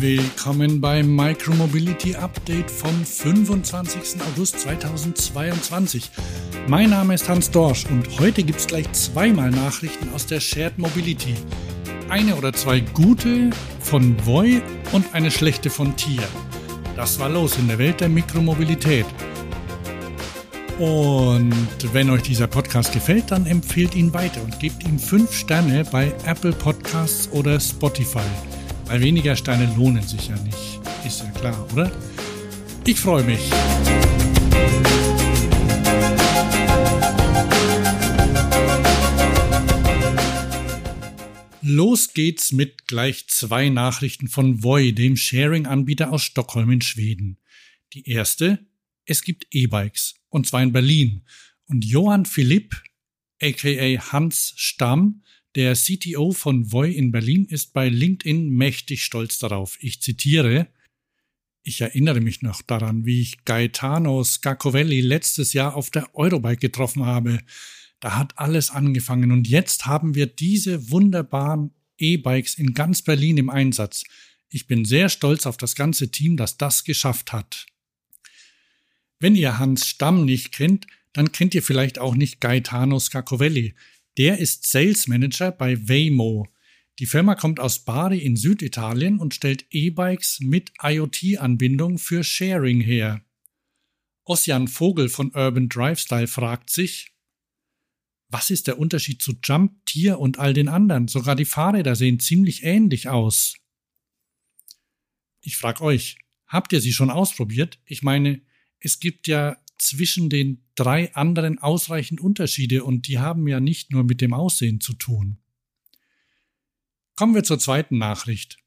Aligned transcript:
Willkommen 0.00 0.80
beim 0.80 1.16
Micromobility 1.16 2.14
Update 2.14 2.70
vom 2.70 3.04
25. 3.04 4.20
August 4.30 4.60
2022. 4.60 6.08
Mein 6.68 6.90
Name 6.90 7.14
ist 7.14 7.28
Hans 7.28 7.50
Dorsch 7.50 7.84
und 7.86 8.20
heute 8.20 8.44
gibt 8.44 8.60
es 8.60 8.68
gleich 8.68 8.90
zweimal 8.92 9.50
Nachrichten 9.50 10.08
aus 10.14 10.24
der 10.24 10.38
Shared 10.38 10.78
Mobility. 10.78 11.34
Eine 12.08 12.36
oder 12.36 12.52
zwei 12.52 12.78
gute 12.78 13.50
von 13.80 14.14
Voi 14.24 14.62
und 14.92 15.04
eine 15.14 15.32
schlechte 15.32 15.68
von 15.68 15.96
Tier. 15.96 16.22
Das 16.94 17.18
war 17.18 17.28
los 17.28 17.58
in 17.58 17.66
der 17.66 17.78
Welt 17.78 18.00
der 18.00 18.08
Mikromobilität. 18.08 19.06
Und 20.78 21.52
wenn 21.92 22.08
euch 22.10 22.22
dieser 22.22 22.46
Podcast 22.46 22.92
gefällt, 22.92 23.32
dann 23.32 23.46
empfehlt 23.46 23.96
ihn 23.96 24.14
weiter 24.14 24.44
und 24.44 24.60
gebt 24.60 24.84
ihm 24.84 24.96
5 24.96 25.32
Sterne 25.32 25.84
bei 25.90 26.12
Apple 26.24 26.52
Podcasts 26.52 27.28
oder 27.32 27.58
Spotify. 27.58 28.20
Weil 28.88 29.02
weniger 29.02 29.36
Steine 29.36 29.70
lohnen 29.76 30.02
sich 30.02 30.28
ja 30.28 30.36
nicht. 30.36 30.80
Ist 31.06 31.20
ja 31.20 31.30
klar, 31.32 31.68
oder? 31.72 31.92
Ich 32.86 32.98
freue 32.98 33.22
mich. 33.22 33.50
Los 41.60 42.14
geht's 42.14 42.50
mit 42.50 42.86
gleich 42.86 43.28
zwei 43.28 43.68
Nachrichten 43.68 44.26
von 44.28 44.62
Voi, 44.62 44.92
dem 44.92 45.18
Sharing-Anbieter 45.18 46.10
aus 46.10 46.22
Stockholm 46.22 46.70
in 46.70 46.80
Schweden. 46.80 47.36
Die 47.92 48.08
erste, 48.08 48.66
es 49.04 49.22
gibt 49.22 49.48
E-Bikes, 49.50 50.14
und 50.30 50.46
zwar 50.46 50.62
in 50.62 50.72
Berlin. 50.72 51.26
Und 51.66 51.84
Johann 51.84 52.24
Philipp, 52.24 52.74
aka 53.42 54.12
Hans 54.12 54.54
Stamm, 54.56 55.24
der 55.58 55.74
CTO 55.74 56.30
von 56.30 56.70
Voi 56.70 56.92
in 56.92 57.10
Berlin 57.10 57.44
ist 57.44 57.72
bei 57.72 57.88
LinkedIn 57.88 58.48
mächtig 58.48 59.02
stolz 59.02 59.40
darauf. 59.40 59.76
Ich 59.80 60.00
zitiere, 60.00 60.68
ich 61.64 61.80
erinnere 61.80 62.20
mich 62.20 62.42
noch 62.42 62.62
daran, 62.62 63.04
wie 63.06 63.20
ich 63.22 63.44
Gaetano 63.44 64.22
Scacovelli 64.22 65.00
letztes 65.00 65.54
Jahr 65.54 65.74
auf 65.74 65.90
der 65.90 66.14
Eurobike 66.14 66.60
getroffen 66.60 67.04
habe. 67.04 67.40
Da 67.98 68.16
hat 68.16 68.38
alles 68.38 68.70
angefangen 68.70 69.32
und 69.32 69.48
jetzt 69.48 69.84
haben 69.84 70.14
wir 70.14 70.26
diese 70.26 70.92
wunderbaren 70.92 71.72
E-Bikes 71.98 72.54
in 72.54 72.72
ganz 72.72 73.02
Berlin 73.02 73.36
im 73.36 73.50
Einsatz. 73.50 74.04
Ich 74.50 74.68
bin 74.68 74.84
sehr 74.84 75.08
stolz 75.08 75.44
auf 75.44 75.56
das 75.56 75.74
ganze 75.74 76.12
Team, 76.12 76.36
das 76.36 76.56
das 76.56 76.84
geschafft 76.84 77.32
hat. 77.32 77.66
Wenn 79.18 79.34
ihr 79.34 79.58
Hans 79.58 79.88
Stamm 79.88 80.24
nicht 80.24 80.52
kennt, 80.52 80.86
dann 81.14 81.32
kennt 81.32 81.52
ihr 81.56 81.64
vielleicht 81.64 81.98
auch 81.98 82.14
nicht 82.14 82.40
Gaetano 82.40 83.00
Scacovelli. 83.00 83.74
Der 84.18 84.38
ist 84.38 84.66
Sales 84.66 85.06
Manager 85.06 85.52
bei 85.52 85.88
Waymo. 85.88 86.48
Die 86.98 87.06
Firma 87.06 87.36
kommt 87.36 87.60
aus 87.60 87.84
Bari 87.84 88.18
in 88.18 88.34
Süditalien 88.34 89.20
und 89.20 89.32
stellt 89.32 89.66
E-Bikes 89.70 90.40
mit 90.40 90.72
IoT-Anbindung 90.82 91.98
für 91.98 92.24
Sharing 92.24 92.80
her. 92.80 93.24
Ossian 94.24 94.66
Vogel 94.66 95.08
von 95.08 95.32
Urban 95.34 95.68
Drivestyle 95.68 96.26
fragt 96.26 96.70
sich, 96.70 97.14
was 98.28 98.50
ist 98.50 98.66
der 98.66 98.80
Unterschied 98.80 99.22
zu 99.22 99.34
Jump, 99.42 99.86
Tier 99.86 100.18
und 100.18 100.40
all 100.40 100.52
den 100.52 100.68
anderen? 100.68 101.06
Sogar 101.06 101.36
die 101.36 101.44
Fahrräder 101.44 101.94
sehen 101.94 102.18
ziemlich 102.18 102.64
ähnlich 102.64 103.08
aus. 103.08 103.54
Ich 105.40 105.56
frage 105.56 105.82
euch, 105.82 106.18
habt 106.48 106.72
ihr 106.72 106.80
sie 106.80 106.92
schon 106.92 107.10
ausprobiert? 107.10 107.78
Ich 107.84 108.02
meine, 108.02 108.42
es 108.80 108.98
gibt 108.98 109.28
ja 109.28 109.56
zwischen 109.78 110.28
den 110.28 110.62
drei 110.74 111.14
anderen 111.14 111.58
ausreichend 111.58 112.20
Unterschiede 112.20 112.84
und 112.84 113.08
die 113.08 113.18
haben 113.18 113.46
ja 113.48 113.60
nicht 113.60 113.92
nur 113.92 114.04
mit 114.04 114.20
dem 114.20 114.32
Aussehen 114.32 114.80
zu 114.80 114.92
tun. 114.94 115.38
Kommen 117.16 117.34
wir 117.34 117.44
zur 117.44 117.58
zweiten 117.58 117.98
Nachricht. 117.98 118.58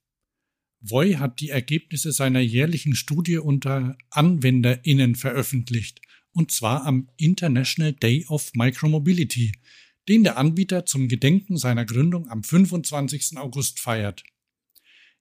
Voi 0.79 1.13
hat 1.13 1.39
die 1.39 1.49
Ergebnisse 1.49 2.11
seiner 2.11 2.39
jährlichen 2.39 2.95
Studie 2.95 3.37
unter 3.37 3.97
AnwenderInnen 4.09 5.15
veröffentlicht, 5.15 6.01
und 6.33 6.51
zwar 6.51 6.85
am 6.85 7.09
International 7.17 7.93
Day 7.93 8.25
of 8.27 8.51
Micromobility, 8.55 9.51
den 10.09 10.23
der 10.23 10.37
Anbieter 10.37 10.85
zum 10.85 11.07
Gedenken 11.07 11.57
seiner 11.57 11.85
Gründung 11.85 12.29
am 12.29 12.43
25. 12.43 13.37
August 13.37 13.79
feiert. 13.79 14.23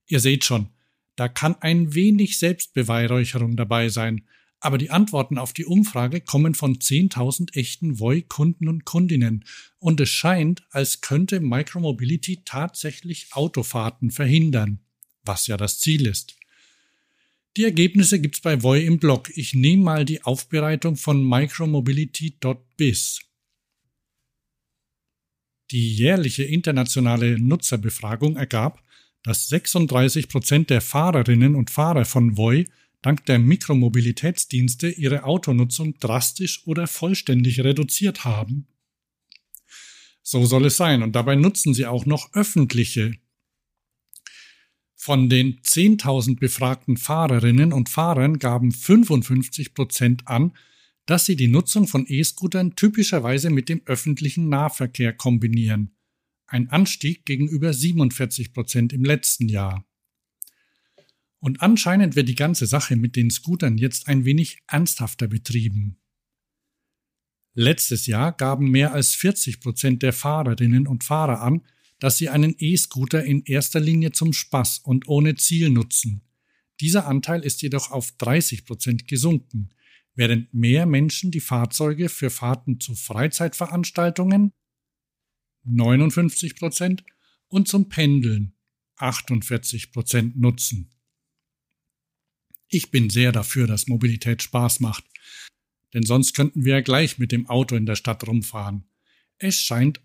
Ihr 0.06 0.20
seht 0.20 0.44
schon, 0.44 0.70
da 1.16 1.28
kann 1.28 1.56
ein 1.60 1.94
wenig 1.94 2.38
Selbstbeweihräucherung 2.38 3.56
dabei 3.56 3.90
sein, 3.90 4.26
aber 4.60 4.78
die 4.78 4.90
Antworten 4.90 5.38
auf 5.38 5.54
die 5.54 5.64
Umfrage 5.64 6.20
kommen 6.20 6.54
von 6.54 6.76
10.000 6.76 7.56
echten 7.56 7.98
Voi-Kunden 7.98 8.68
und 8.68 8.84
Kundinnen. 8.84 9.44
Und 9.78 10.00
es 10.00 10.10
scheint, 10.10 10.62
als 10.70 11.00
könnte 11.00 11.40
Micromobility 11.40 12.42
tatsächlich 12.44 13.28
Autofahrten 13.32 14.10
verhindern. 14.10 14.80
Was 15.24 15.46
ja 15.46 15.56
das 15.56 15.80
Ziel 15.80 16.06
ist. 16.06 16.36
Die 17.56 17.64
Ergebnisse 17.64 18.20
gibt's 18.20 18.42
bei 18.42 18.62
Voi 18.62 18.84
im 18.84 18.98
Blog. 18.98 19.30
Ich 19.34 19.54
nehme 19.54 19.82
mal 19.82 20.04
die 20.04 20.22
Aufbereitung 20.22 20.96
von 20.96 21.26
micromobility.biz. 21.26 23.20
Die 25.70 25.94
jährliche 25.94 26.44
internationale 26.44 27.40
Nutzerbefragung 27.40 28.36
ergab, 28.36 28.82
dass 29.22 29.48
36 29.48 30.28
Prozent 30.28 30.70
der 30.70 30.80
Fahrerinnen 30.80 31.54
und 31.54 31.70
Fahrer 31.70 32.04
von 32.04 32.36
Voi 32.36 32.66
dank 33.02 33.24
der 33.26 33.38
Mikromobilitätsdienste 33.38 34.88
ihre 34.88 35.24
Autonutzung 35.24 35.98
drastisch 35.98 36.66
oder 36.66 36.86
vollständig 36.86 37.60
reduziert 37.60 38.24
haben. 38.24 38.66
So 40.22 40.44
soll 40.44 40.66
es 40.66 40.76
sein 40.76 41.02
und 41.02 41.16
dabei 41.16 41.34
nutzen 41.34 41.74
sie 41.74 41.86
auch 41.86 42.06
noch 42.06 42.32
öffentliche. 42.34 43.14
Von 44.94 45.30
den 45.30 45.60
10.000 45.62 46.38
befragten 46.38 46.98
Fahrerinnen 46.98 47.72
und 47.72 47.88
Fahrern 47.88 48.38
gaben 48.38 48.70
55 48.70 49.72
Prozent 49.72 50.28
an, 50.28 50.52
dass 51.06 51.24
sie 51.24 51.36
die 51.36 51.48
Nutzung 51.48 51.88
von 51.88 52.04
E-Scootern 52.06 52.76
typischerweise 52.76 53.48
mit 53.48 53.68
dem 53.70 53.80
öffentlichen 53.86 54.50
Nahverkehr 54.50 55.14
kombinieren. 55.14 55.96
Ein 56.46 56.68
Anstieg 56.68 57.24
gegenüber 57.24 57.72
47 57.72 58.52
Prozent 58.52 58.92
im 58.92 59.04
letzten 59.04 59.48
Jahr. 59.48 59.86
Und 61.40 61.62
anscheinend 61.62 62.16
wird 62.16 62.28
die 62.28 62.34
ganze 62.34 62.66
Sache 62.66 62.96
mit 62.96 63.16
den 63.16 63.30
Scootern 63.30 63.78
jetzt 63.78 64.08
ein 64.08 64.24
wenig 64.24 64.58
ernsthafter 64.66 65.26
betrieben. 65.26 65.98
Letztes 67.54 68.06
Jahr 68.06 68.32
gaben 68.32 68.70
mehr 68.70 68.92
als 68.92 69.14
40 69.14 69.60
Prozent 69.60 70.02
der 70.02 70.12
Fahrerinnen 70.12 70.86
und 70.86 71.02
Fahrer 71.02 71.40
an, 71.40 71.66
dass 71.98 72.18
sie 72.18 72.28
einen 72.28 72.54
E-Scooter 72.58 73.24
in 73.24 73.42
erster 73.44 73.80
Linie 73.80 74.12
zum 74.12 74.32
Spaß 74.32 74.78
und 74.78 75.08
ohne 75.08 75.34
Ziel 75.34 75.70
nutzen. 75.70 76.22
Dieser 76.80 77.06
Anteil 77.06 77.44
ist 77.44 77.60
jedoch 77.60 77.90
auf 77.90 78.12
30 78.12 78.64
Prozent 78.64 79.08
gesunken, 79.08 79.70
während 80.14 80.52
mehr 80.54 80.86
Menschen 80.86 81.30
die 81.30 81.40
Fahrzeuge 81.40 82.08
für 82.08 82.30
Fahrten 82.30 82.80
zu 82.80 82.94
Freizeitveranstaltungen 82.94 84.52
59 85.64 86.56
Prozent 86.56 87.04
und 87.48 87.68
zum 87.68 87.88
Pendeln 87.88 88.54
48 88.96 89.92
Prozent 89.92 90.38
nutzen. 90.38 90.90
Ich 92.70 92.92
bin 92.92 93.10
sehr 93.10 93.32
dafür, 93.32 93.66
dass 93.66 93.88
Mobilität 93.88 94.42
Spaß 94.42 94.80
macht. 94.80 95.04
Denn 95.92 96.04
sonst 96.04 96.34
könnten 96.34 96.64
wir 96.64 96.74
ja 96.74 96.80
gleich 96.80 97.18
mit 97.18 97.32
dem 97.32 97.48
Auto 97.48 97.74
in 97.74 97.84
der 97.84 97.96
Stadt 97.96 98.26
rumfahren. 98.26 98.84
Es 99.38 99.56
scheint 99.56 100.00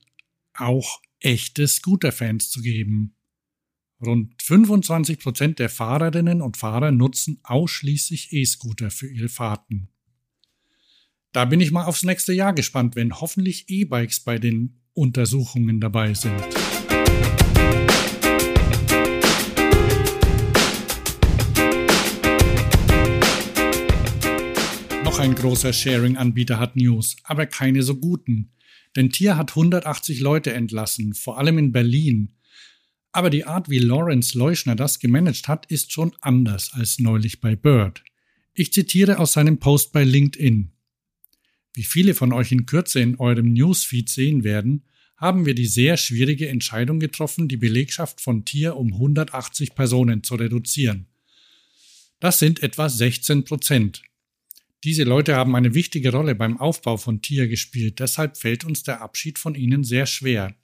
auch 0.56 1.00
echte 1.20 1.68
Scooter-Fans 1.68 2.50
zu 2.50 2.62
geben. 2.62 3.16
Rund 4.04 4.42
25 4.42 5.20
Prozent 5.20 5.60
der 5.60 5.70
Fahrerinnen 5.70 6.42
und 6.42 6.58
Fahrer 6.58 6.92
nutzen 6.92 7.40
ausschließlich 7.44 8.34
E-Scooter 8.34 8.90
für 8.90 9.08
ihre 9.08 9.30
Fahrten. 9.30 9.90
Da 11.32 11.46
bin 11.46 11.62
ich 11.62 11.72
mal 11.72 11.86
aufs 11.86 12.04
nächste 12.04 12.34
Jahr 12.34 12.54
gespannt, 12.54 12.96
wenn 12.96 13.20
hoffentlich 13.20 13.70
E-Bikes 13.70 14.22
bei 14.22 14.40
den 14.40 14.82
Untersuchungen 14.94 15.82
dabei 15.82 16.14
sind. 16.14 16.44
Noch 25.06 25.20
ein 25.20 25.36
großer 25.36 25.72
Sharing-Anbieter 25.72 26.60
hat 26.60 26.76
News, 26.76 27.16
aber 27.24 27.46
keine 27.46 27.84
so 27.84 27.96
guten. 27.96 28.50
Denn 28.96 29.12
Tier 29.12 29.38
hat 29.38 29.52
180 29.52 30.20
Leute 30.20 30.52
entlassen, 30.52 31.14
vor 31.14 31.38
allem 31.38 31.60
in 31.60 31.72
Berlin. 31.72 32.34
Aber 33.12 33.30
die 33.30 33.46
Art, 33.46 33.70
wie 33.70 33.78
Lawrence 33.78 34.36
Leuschner 34.36 34.76
das 34.76 34.98
gemanagt 34.98 35.48
hat, 35.48 35.68
ist 35.68 35.94
schon 35.94 36.16
anders 36.22 36.72
als 36.74 36.98
neulich 36.98 37.40
bei 37.40 37.56
Bird. 37.56 38.04
Ich 38.56 38.74
zitiere 38.74 39.20
aus 39.20 39.34
seinem 39.34 39.60
Post 39.60 39.94
bei 39.94 40.04
LinkedIn. 40.04 40.72
Wie 41.76 41.84
viele 41.84 42.16
von 42.16 42.34
euch 42.34 42.52
in 42.52 42.66
Kürze 42.66 43.00
in 43.00 43.20
eurem 43.20 43.54
Newsfeed 43.54 44.10
sehen 44.10 44.44
werden, 44.44 44.86
haben 45.18 45.46
wir 45.46 45.54
die 45.54 45.68
sehr 45.68 45.98
schwierige 45.98 46.50
Entscheidung 46.50 47.00
getroffen, 47.00 47.48
die 47.48 47.58
Belegschaft 47.58 48.22
von 48.22 48.44
Tier 48.44 48.76
um 48.76 48.94
180 48.94 49.76
Personen 49.76 50.24
zu 50.24 50.34
reduzieren. 50.34 51.06
Das 52.20 52.40
sind 52.40 52.64
etwa 52.64 52.90
16 52.90 53.46
Prozent. 53.46 54.02
Diese 54.84 55.04
Leute 55.04 55.36
haben 55.36 55.56
eine 55.56 55.74
wichtige 55.74 56.12
Rolle 56.12 56.36
beim 56.36 56.60
Aufbau 56.60 56.98
von 56.98 57.22
Tier 57.22 57.48
gespielt, 57.48 58.00
deshalb 58.00 58.38
fällt 58.38 58.66
uns 58.66 58.84
der 58.84 59.02
Abschied 59.02 59.40
von 59.40 59.56
ihnen 59.56 59.84
sehr 59.84 60.06
schwer. 60.06 60.56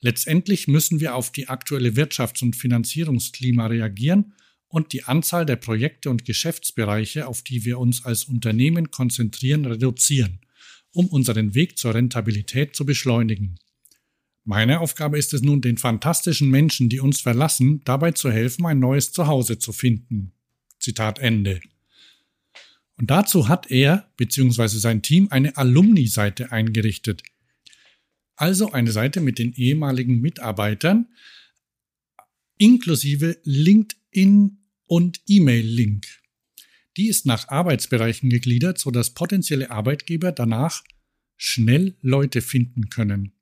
Letztendlich 0.00 0.68
müssen 0.68 1.00
wir 1.00 1.14
auf 1.14 1.32
die 1.32 1.48
aktuelle 1.48 1.90
Wirtschafts- 1.90 2.42
und 2.42 2.56
Finanzierungsklima 2.56 3.66
reagieren 3.66 4.34
und 4.68 4.92
die 4.92 5.04
Anzahl 5.04 5.46
der 5.46 5.56
Projekte 5.56 6.10
und 6.10 6.24
Geschäftsbereiche, 6.24 7.26
auf 7.26 7.42
die 7.42 7.64
wir 7.64 7.78
uns 7.78 8.04
als 8.04 8.24
Unternehmen 8.24 8.90
konzentrieren, 8.90 9.64
reduzieren, 9.64 10.40
um 10.92 11.06
unseren 11.06 11.54
Weg 11.54 11.78
zur 11.78 11.94
Rentabilität 11.94 12.76
zu 12.76 12.84
beschleunigen. 12.84 13.58
Meine 14.44 14.80
Aufgabe 14.80 15.16
ist 15.16 15.32
es 15.32 15.40
nun, 15.40 15.62
den 15.62 15.78
fantastischen 15.78 16.50
Menschen, 16.50 16.90
die 16.90 17.00
uns 17.00 17.22
verlassen, 17.22 17.80
dabei 17.84 18.12
zu 18.12 18.30
helfen, 18.30 18.66
ein 18.66 18.78
neues 18.78 19.10
Zuhause 19.10 19.58
zu 19.58 19.72
finden. 19.72 20.32
Zitat 20.78 21.18
Ende. 21.18 21.60
Und 22.96 23.10
dazu 23.10 23.48
hat 23.48 23.70
er 23.70 24.12
bzw. 24.16 24.68
sein 24.68 25.02
Team 25.02 25.28
eine 25.30 25.56
Alumni-Seite 25.56 26.52
eingerichtet. 26.52 27.22
Also 28.36 28.72
eine 28.72 28.92
Seite 28.92 29.20
mit 29.20 29.38
den 29.38 29.52
ehemaligen 29.52 30.20
Mitarbeitern 30.20 31.08
inklusive 32.56 33.38
LinkedIn 33.44 34.58
und 34.86 35.20
E-Mail-Link. 35.26 36.06
Die 36.96 37.08
ist 37.08 37.26
nach 37.26 37.48
Arbeitsbereichen 37.48 38.30
gegliedert, 38.30 38.78
sodass 38.78 39.14
potenzielle 39.14 39.70
Arbeitgeber 39.70 40.30
danach 40.30 40.84
schnell 41.36 41.96
Leute 42.00 42.40
finden 42.40 42.88
können. 42.90 43.32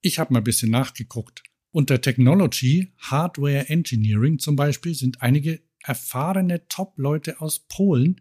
Ich 0.00 0.18
habe 0.18 0.32
mal 0.32 0.40
ein 0.40 0.44
bisschen 0.44 0.70
nachgeguckt. 0.70 1.42
Unter 1.70 2.00
Technology, 2.00 2.92
Hardware 2.98 3.68
Engineering 3.68 4.38
zum 4.38 4.56
Beispiel 4.56 4.94
sind 4.94 5.22
einige 5.22 5.60
erfahrene 5.84 6.66
Top-Leute 6.68 7.40
aus 7.40 7.60
Polen, 7.60 8.20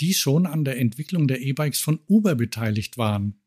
die 0.00 0.14
schon 0.14 0.46
an 0.46 0.64
der 0.64 0.78
Entwicklung 0.78 1.28
der 1.28 1.42
E-Bikes 1.42 1.80
von 1.80 2.00
Uber 2.08 2.34
beteiligt 2.34 2.96
waren. 2.96 3.40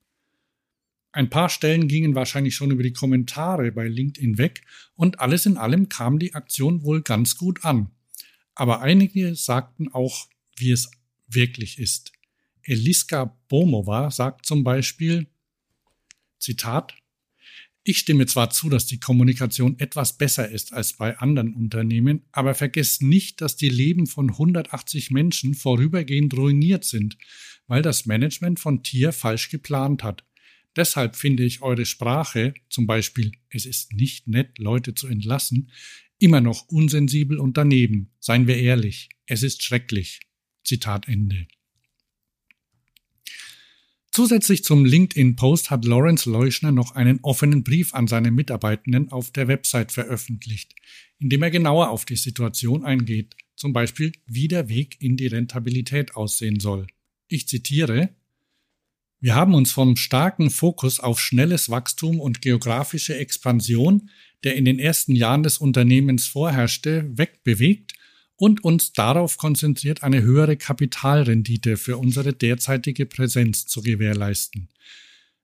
Ein 1.12 1.30
paar 1.30 1.50
Stellen 1.50 1.88
gingen 1.88 2.16
wahrscheinlich 2.16 2.56
schon 2.56 2.72
über 2.72 2.84
die 2.84 2.94
Kommentare 2.94 3.72
bei 3.72 3.88
LinkedIn 3.88 4.38
weg 4.38 4.64
und 4.96 5.20
alles 5.20 5.46
in 5.46 5.58
allem 5.58 5.90
kam 5.90 6.20
die 6.20 6.34
Aktion 6.34 6.84
wohl 6.84 7.02
ganz 7.02 7.38
gut 7.38 7.64
an. 7.64 7.92
Aber 8.56 8.82
einige 8.82 9.36
sagten 9.36 9.94
auch, 9.94 10.28
wie 10.58 10.72
es 10.72 10.92
wirklich 11.28 11.80
ist. 11.80 12.12
Eliska 12.64 13.38
Bomova 13.48 14.12
sagt 14.12 14.46
zum 14.46 14.64
Beispiel, 14.64 15.28
Zitat, 16.40 16.96
ich 17.86 17.98
stimme 18.00 18.26
zwar 18.26 18.50
zu, 18.50 18.70
dass 18.70 18.86
die 18.86 19.00
Kommunikation 19.00 19.78
etwas 19.78 20.18
besser 20.18 20.50
ist 20.50 20.72
als 20.72 20.94
bei 20.94 21.18
anderen 21.18 21.54
Unternehmen, 21.54 22.22
aber 22.32 22.56
vergesst 22.56 23.02
nicht, 23.02 23.42
dass 23.42 23.58
die 23.58 23.70
Leben 23.70 24.08
von 24.08 24.30
180 24.30 25.12
Menschen 25.12 25.54
vorübergehend 25.54 26.34
ruiniert 26.34 26.86
sind, 26.86 27.18
weil 27.68 27.82
das 27.82 28.06
Management 28.06 28.60
von 28.60 28.84
Tier 28.84 29.12
falsch 29.12 29.50
geplant 29.50 30.04
hat. 30.04 30.24
Deshalb 30.76 31.16
finde 31.16 31.44
ich 31.44 31.62
eure 31.62 31.86
Sprache, 31.86 32.54
zum 32.70 32.88
Beispiel 32.88 33.34
es 33.50 33.66
ist 33.66 33.94
nicht 33.94 34.28
nett, 34.28 34.58
Leute 34.58 34.96
zu 34.96 35.08
entlassen, 35.08 35.70
immer 36.20 36.42
noch 36.42 36.68
unsensibel 36.70 37.38
und 37.38 37.58
daneben. 37.58 38.12
Seien 38.20 38.48
wir 38.48 38.58
ehrlich, 38.58 39.10
es 39.26 39.44
ist 39.44 39.62
schrecklich. 39.62 40.22
Zitat 40.64 41.10
Ende. 41.10 41.48
Zusätzlich 44.14 44.64
zum 44.64 44.86
LinkedIn-Post 44.86 45.72
hat 45.72 45.86
Lawrence 45.86 46.30
Leuschner 46.30 46.72
noch 46.72 46.94
einen 46.94 47.20
offenen 47.24 47.64
Brief 47.64 47.96
an 47.96 48.06
seine 48.06 48.30
Mitarbeitenden 48.30 49.12
auf 49.12 49.32
der 49.32 49.48
Website 49.48 49.92
veröffentlicht, 49.92 50.76
in 51.18 51.30
dem 51.30 51.42
er 51.42 51.50
genauer 51.50 51.90
auf 51.90 52.06
die 52.06 52.16
Situation 52.16 52.86
eingeht, 52.86 53.36
zum 53.56 53.74
Beispiel 53.74 54.12
wie 54.28 54.48
der 54.48 54.70
Weg 54.70 54.98
in 55.02 55.18
die 55.18 55.26
Rentabilität 55.26 56.16
aussehen 56.16 56.60
soll. 56.60 56.86
Ich 57.28 57.48
zitiere 57.48 58.10
Wir 59.20 59.34
haben 59.34 59.56
uns 59.56 59.72
vom 59.72 59.96
starken 59.96 60.52
Fokus 60.52 61.00
auf 61.00 61.20
schnelles 61.20 61.72
Wachstum 61.72 62.20
und 62.20 62.44
geografische 62.44 63.18
Expansion, 63.18 64.12
der 64.44 64.58
in 64.58 64.66
den 64.66 64.78
ersten 64.78 65.16
Jahren 65.16 65.42
des 65.42 65.58
Unternehmens 65.58 66.28
vorherrschte, 66.28 67.10
wegbewegt 67.18 67.94
und 68.44 68.62
uns 68.66 68.92
darauf 68.92 69.38
konzentriert, 69.38 70.04
eine 70.04 70.22
höhere 70.22 70.58
Kapitalrendite 70.58 71.78
für 71.78 71.98
unsere 71.98 72.34
derzeitige 72.34 73.06
Präsenz 73.06 73.68
zu 73.68 73.82
gewährleisten. 73.82 74.68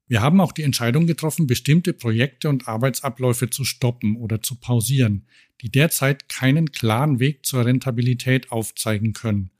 Wir 0.09 0.21
haben 0.21 0.41
auch 0.41 0.51
die 0.51 0.63
Entscheidung 0.63 1.07
getroffen, 1.07 1.47
bestimmte 1.47 1.93
Projekte 1.93 2.49
und 2.49 2.67
Arbeitsabläufe 2.67 3.49
zu 3.49 3.63
stoppen 3.63 4.17
oder 4.17 4.41
zu 4.41 4.55
pausieren, 4.55 5.27
die 5.61 5.69
derzeit 5.71 6.27
keinen 6.27 6.73
klaren 6.73 7.21
Weg 7.21 7.45
zur 7.45 7.65
Rentabilität 7.65 8.51
aufzeigen 8.51 9.13
können. 9.13 9.51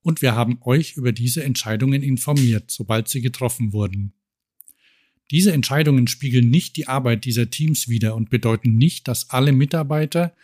Und 0.00 0.22
wir 0.22 0.34
haben 0.34 0.58
euch 0.62 0.96
über 0.96 1.12
diese 1.12 1.44
Entscheidungen 1.44 2.02
informiert, 2.02 2.70
sobald 2.70 3.08
sie 3.08 3.20
getroffen 3.20 3.74
wurden. 3.74 4.14
Diese 5.30 5.52
Entscheidungen 5.52 6.06
spiegeln 6.06 6.48
nicht 6.48 6.76
die 6.76 6.88
Arbeit 6.88 7.26
dieser 7.26 7.50
Teams 7.50 7.88
wider 7.90 8.14
und 8.14 8.30
bedeuten 8.30 8.76
nicht, 8.76 9.06
dass 9.06 9.28
alle 9.28 9.52
Mitarbeiter 9.52 10.34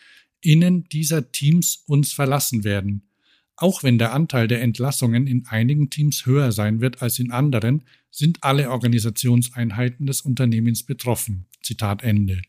innen 0.42 0.84
dieser 0.90 1.32
Teams 1.32 1.84
uns 1.86 2.12
verlassen 2.12 2.64
werden. 2.64 3.08
Auch 3.56 3.82
wenn 3.82 3.98
der 3.98 4.12
Anteil 4.12 4.48
der 4.48 4.60
Entlassungen 4.60 5.26
in 5.26 5.46
einigen 5.46 5.88
Teams 5.88 6.26
höher 6.26 6.52
sein 6.52 6.80
wird 6.80 7.00
als 7.00 7.18
in 7.18 7.30
anderen, 7.30 7.84
sind 8.10 8.42
alle 8.42 8.70
Organisationseinheiten 8.70 10.06
des 10.06 10.20
Unternehmens 10.20 10.82
betroffen. 10.82 11.46
Zitat 11.62 12.02
Ende. 12.02 12.42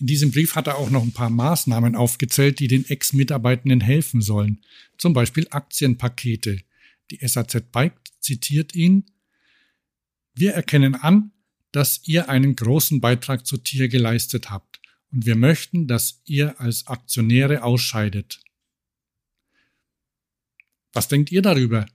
In 0.00 0.06
diesem 0.06 0.30
Brief 0.30 0.54
hat 0.54 0.66
er 0.66 0.78
auch 0.78 0.90
noch 0.90 1.02
ein 1.02 1.12
paar 1.12 1.30
Maßnahmen 1.30 1.96
aufgezählt, 1.96 2.60
die 2.60 2.68
den 2.68 2.88
Ex-Mitarbeitenden 2.88 3.80
helfen 3.80 4.20
sollen. 4.20 4.62
Zum 4.96 5.12
Beispiel 5.12 5.46
Aktienpakete. 5.50 6.60
Die 7.10 7.26
SAZ 7.26 7.70
Bike 7.72 7.98
zitiert 8.20 8.74
ihn. 8.74 9.06
Wir 10.34 10.52
erkennen 10.52 10.94
an, 10.94 11.32
dass 11.72 12.02
ihr 12.06 12.28
einen 12.28 12.54
großen 12.54 13.00
Beitrag 13.00 13.46
zu 13.46 13.56
Tier 13.56 13.88
geleistet 13.88 14.50
habt 14.50 14.67
und 15.12 15.26
wir 15.26 15.36
möchten, 15.36 15.86
dass 15.86 16.22
ihr 16.24 16.58
als 16.60 16.86
Aktionäre 16.86 17.62
ausscheidet. 17.62 18.40
Was 20.92 21.08
denkt 21.08 21.30
ihr 21.32 21.42
darüber? 21.42 21.86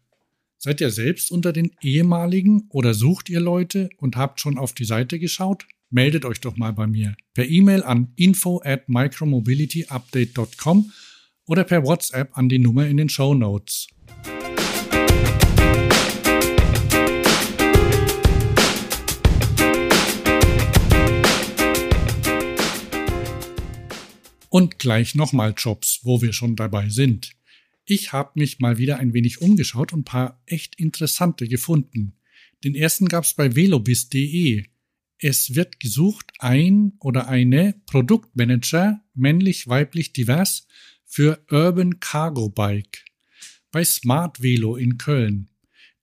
Seid 0.58 0.82
ihr 0.82 0.92
selbst 0.92 1.32
unter 1.32 1.52
den 1.52 1.72
ehemaligen 1.82 2.68
oder 2.70 2.94
sucht 2.94 3.28
ihr 3.30 3.42
Leute 3.42 3.90
und 3.98 4.16
habt 4.16 4.40
schon 4.40 4.58
auf 4.58 4.74
die 4.74 4.86
Seite 4.86 5.20
geschaut? 5.20 5.68
Meldet 5.90 6.24
euch 6.26 6.40
doch 6.40 6.56
mal 6.58 6.74
bei 6.74 6.88
mir 6.88 7.16
per 7.34 7.48
E-Mail 7.48 7.84
an 7.84 8.14
info 8.16 8.62
at 8.64 8.88
micromobilityupdate.com 8.88 10.92
oder 11.46 11.66
per 11.66 11.84
WhatsApp 11.84 12.38
an 12.38 12.50
die 12.50 12.60
Nummer 12.60 12.86
in 12.88 12.98
den 12.98 13.10
Show 13.10 13.34
Notes. 13.34 13.88
Und 24.54 24.78
gleich 24.78 25.16
nochmal 25.16 25.56
Jobs, 25.58 26.02
wo 26.04 26.22
wir 26.22 26.32
schon 26.32 26.56
dabei 26.56 26.88
sind. 26.90 27.32
Ich 27.86 28.14
habe 28.14 28.34
mich 28.36 28.60
mal 28.60 28.78
wieder 28.78 29.00
ein 29.00 29.16
wenig 29.16 29.42
umgeschaut 29.42 29.94
und 29.94 30.04
paar 30.04 30.44
echt 30.46 30.76
interessante 30.76 31.48
gefunden. 31.48 32.14
Den 32.64 32.76
ersten 32.76 33.08
gab's 33.08 33.34
bei 33.34 33.56
velobis.de. 33.56 34.64
Es 35.18 35.56
wird 35.56 35.80
gesucht 35.80 36.34
ein 36.38 36.94
oder 37.00 37.30
eine 37.30 37.82
Produktmanager, 37.88 39.04
männlich, 39.16 39.68
weiblich, 39.70 40.14
divers, 40.14 40.68
für 41.04 41.44
Urban 41.50 42.00
Cargo 42.00 42.50
Bike 42.50 43.06
bei 43.72 43.84
Smart 43.84 44.44
Velo 44.44 44.76
in 44.76 45.00
Köln. 45.00 45.50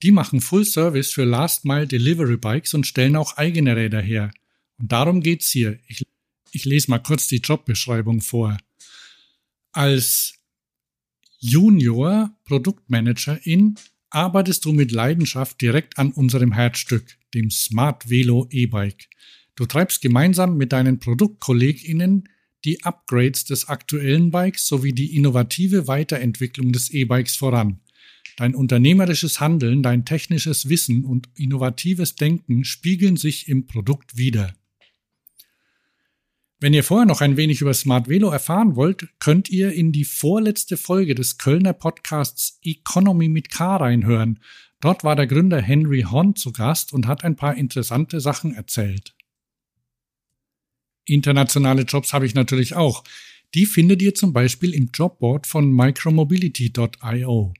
Die 0.02 0.10
machen 0.10 0.40
Full 0.40 0.64
Service 0.64 1.12
für 1.12 1.22
Last 1.22 1.64
Mile 1.64 1.86
Delivery 1.86 2.36
Bikes 2.36 2.74
und 2.74 2.84
stellen 2.84 3.14
auch 3.14 3.36
eigene 3.36 3.76
Räder 3.76 4.00
her. 4.00 4.32
Und 4.76 4.90
darum 4.90 5.20
geht's 5.20 5.52
hier. 5.52 5.78
Ich 5.86 6.09
ich 6.52 6.64
lese 6.64 6.90
mal 6.90 6.98
kurz 6.98 7.26
die 7.26 7.38
Jobbeschreibung 7.38 8.20
vor. 8.20 8.58
Als 9.72 10.34
Junior 11.38 12.36
Produktmanagerin 12.44 13.76
arbeitest 14.10 14.64
du 14.64 14.72
mit 14.72 14.92
Leidenschaft 14.92 15.60
direkt 15.60 15.98
an 15.98 16.12
unserem 16.12 16.52
Herzstück, 16.52 17.16
dem 17.34 17.50
Smart 17.50 18.10
Velo 18.10 18.48
E-Bike. 18.50 19.08
Du 19.54 19.66
treibst 19.66 20.02
gemeinsam 20.02 20.56
mit 20.56 20.72
deinen 20.72 20.98
ProduktkollegInnen 20.98 22.28
die 22.64 22.82
Upgrades 22.84 23.44
des 23.44 23.68
aktuellen 23.68 24.30
Bikes 24.30 24.66
sowie 24.66 24.92
die 24.92 25.16
innovative 25.16 25.86
Weiterentwicklung 25.86 26.72
des 26.72 26.90
E-Bikes 26.90 27.36
voran. 27.36 27.80
Dein 28.36 28.54
unternehmerisches 28.54 29.40
Handeln, 29.40 29.82
dein 29.82 30.04
technisches 30.04 30.68
Wissen 30.68 31.04
und 31.04 31.28
innovatives 31.36 32.16
Denken 32.16 32.64
spiegeln 32.64 33.16
sich 33.16 33.48
im 33.48 33.66
Produkt 33.66 34.16
wider. 34.16 34.54
Wenn 36.62 36.74
ihr 36.74 36.84
vorher 36.84 37.06
noch 37.06 37.22
ein 37.22 37.38
wenig 37.38 37.62
über 37.62 37.72
Smart 37.72 38.06
Velo 38.06 38.28
erfahren 38.28 38.76
wollt, 38.76 39.08
könnt 39.18 39.48
ihr 39.48 39.72
in 39.72 39.92
die 39.92 40.04
vorletzte 40.04 40.76
Folge 40.76 41.14
des 41.14 41.38
Kölner 41.38 41.72
Podcasts 41.72 42.58
Economy 42.62 43.28
mit 43.28 43.50
K 43.50 43.76
reinhören. 43.76 44.40
Dort 44.78 45.02
war 45.02 45.16
der 45.16 45.26
Gründer 45.26 45.62
Henry 45.62 46.02
Horn 46.02 46.36
zu 46.36 46.52
Gast 46.52 46.92
und 46.92 47.06
hat 47.06 47.24
ein 47.24 47.36
paar 47.36 47.56
interessante 47.56 48.20
Sachen 48.20 48.54
erzählt. 48.54 49.14
Internationale 51.06 51.82
Jobs 51.82 52.12
habe 52.12 52.26
ich 52.26 52.34
natürlich 52.34 52.76
auch. 52.76 53.04
Die 53.54 53.64
findet 53.64 54.02
ihr 54.02 54.14
zum 54.14 54.34
Beispiel 54.34 54.74
im 54.74 54.90
Jobboard 54.92 55.46
von 55.46 55.72
micromobility.io. 55.72 57.54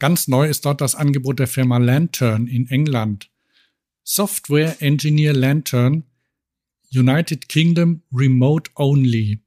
Ganz 0.00 0.26
neu 0.26 0.48
ist 0.48 0.64
dort 0.64 0.80
das 0.80 0.96
Angebot 0.96 1.38
der 1.38 1.46
Firma 1.46 1.78
Lantern 1.78 2.48
in 2.48 2.68
England. 2.68 3.30
Software 4.02 4.82
Engineer 4.82 5.32
Lantern 5.32 6.09
United 6.92 7.48
Kingdom 7.48 8.02
Remote 8.12 8.70
Only. 8.74 9.40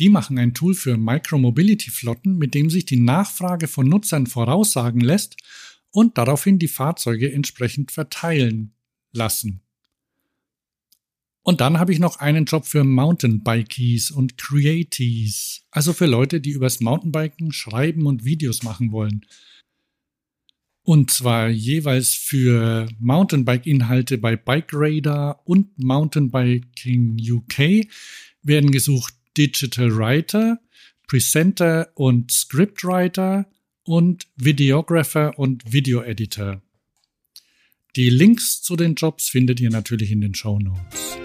Die 0.00 0.08
machen 0.08 0.38
ein 0.38 0.54
Tool 0.54 0.74
für 0.74 0.96
Micromobility-Flotten, 0.96 2.36
mit 2.36 2.54
dem 2.54 2.68
sich 2.68 2.84
die 2.84 2.98
Nachfrage 2.98 3.68
von 3.68 3.88
Nutzern 3.88 4.26
voraussagen 4.26 5.00
lässt 5.00 5.36
und 5.90 6.18
daraufhin 6.18 6.58
die 6.58 6.68
Fahrzeuge 6.68 7.32
entsprechend 7.32 7.92
verteilen 7.92 8.74
lassen. 9.12 9.60
Und 11.42 11.60
dann 11.60 11.78
habe 11.78 11.92
ich 11.92 11.98
noch 11.98 12.16
einen 12.16 12.46
Job 12.46 12.64
für 12.64 12.82
Mountainbikies 12.82 14.10
und 14.10 14.38
Createes, 14.38 15.62
also 15.70 15.92
für 15.92 16.06
Leute, 16.06 16.40
die 16.40 16.50
übers 16.50 16.80
Mountainbiken 16.80 17.52
schreiben 17.52 18.06
und 18.06 18.24
Videos 18.24 18.62
machen 18.62 18.90
wollen. 18.90 19.26
Und 20.84 21.10
zwar 21.10 21.48
jeweils 21.48 22.12
für 22.12 22.86
Mountainbike-Inhalte 23.00 24.18
bei 24.18 24.36
Bike 24.36 24.68
Radar 24.72 25.40
und 25.44 25.78
Mountainbiking 25.82 27.16
UK 27.18 27.88
werden 28.42 28.70
gesucht 28.70 29.14
Digital 29.36 29.96
Writer, 29.96 30.60
Presenter 31.08 31.88
und 31.94 32.30
Scriptwriter 32.30 33.46
und 33.84 34.26
Videographer 34.36 35.38
und 35.38 35.72
Video 35.72 36.02
Editor. 36.02 36.60
Die 37.96 38.10
Links 38.10 38.60
zu 38.60 38.76
den 38.76 38.94
Jobs 38.94 39.30
findet 39.30 39.60
ihr 39.60 39.70
natürlich 39.70 40.10
in 40.10 40.20
den 40.20 40.34
Show 40.34 40.58
Notes. 40.58 41.16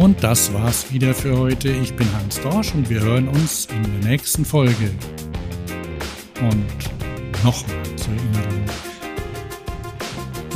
Und 0.00 0.24
das 0.24 0.54
war's 0.54 0.90
wieder 0.94 1.12
für 1.12 1.36
heute. 1.36 1.68
Ich 1.68 1.94
bin 1.94 2.10
Hans 2.14 2.40
Dorsch 2.40 2.72
und 2.74 2.88
wir 2.88 3.00
hören 3.00 3.28
uns 3.28 3.66
in 3.66 3.82
der 3.82 4.10
nächsten 4.10 4.46
Folge. 4.46 4.90
Und 6.40 7.44
nochmal 7.44 7.82
zur 7.96 8.14
Erinnerung. 8.14 8.64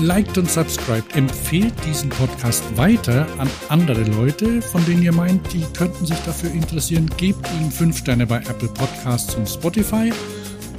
Liked 0.01 0.39
und 0.39 0.51
subscribed, 0.51 1.15
empfehlt 1.15 1.75
diesen 1.87 2.09
Podcast 2.09 2.65
weiter 2.79 3.27
an 3.37 3.51
andere 3.69 4.05
Leute, 4.05 4.63
von 4.63 4.83
denen 4.87 5.03
ihr 5.03 5.13
meint, 5.13 5.53
die 5.53 5.63
könnten 5.77 6.07
sich 6.07 6.19
dafür 6.21 6.51
interessieren. 6.51 7.11
Gebt 7.19 7.47
ihnen 7.61 7.71
5 7.71 7.99
Sterne 7.99 8.27
bei 8.27 8.39
Apple 8.39 8.69
Podcasts 8.69 9.35
und 9.35 9.47
Spotify. 9.47 10.11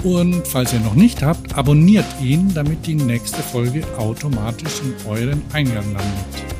Und 0.03 0.48
falls 0.48 0.74
ihr 0.74 0.79
noch 0.79 0.95
nicht 0.95 1.22
habt, 1.22 1.55
abonniert 1.55 2.07
ihn, 2.19 2.51
damit 2.55 2.88
die 2.88 2.95
nächste 2.95 3.43
Folge 3.43 3.84
automatisch 4.00 4.81
in 4.81 5.07
euren 5.07 5.43
Eingang 5.53 5.93
landet. 5.93 6.54